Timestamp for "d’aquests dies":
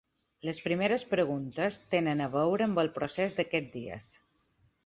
3.41-4.13